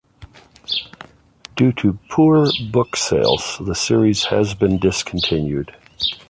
Due 1.55 1.73
to 1.73 1.99
poor 2.09 2.47
book 2.71 2.95
sales, 2.95 3.61
the 3.67 3.75
series 3.75 4.23
has 4.23 4.55
been 4.55 4.79
discontinued. 4.79 5.75